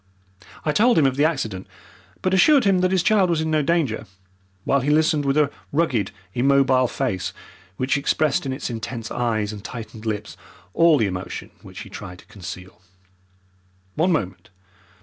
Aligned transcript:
I 0.65 0.71
told 0.71 0.97
him 0.97 1.05
of 1.05 1.15
the 1.15 1.25
accident, 1.25 1.67
but 2.23 2.33
assured 2.33 2.63
him 2.63 2.79
that 2.79 2.89
his 2.89 3.03
child 3.03 3.29
was 3.29 3.39
in 3.41 3.51
no 3.51 3.61
danger, 3.61 4.07
while 4.63 4.79
he 4.79 4.89
listened 4.89 5.25
with 5.25 5.37
a 5.37 5.51
rugged, 5.71 6.09
immobile 6.33 6.87
face, 6.87 7.33
which 7.77 7.97
expressed 7.99 8.47
in 8.47 8.51
its 8.51 8.71
intense 8.71 9.11
eyes 9.11 9.53
and 9.53 9.63
tightened 9.63 10.07
lips 10.07 10.35
all 10.73 10.97
the 10.97 11.05
emotion 11.05 11.51
which 11.61 11.81
he 11.81 11.89
tried 11.91 12.17
to 12.17 12.25
conceal. 12.25 12.81
"One 13.93 14.11
moment! 14.11 14.49